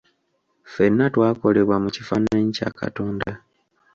[0.73, 3.29] Fenna twakolebwa mu kifaananyi kya Katonda.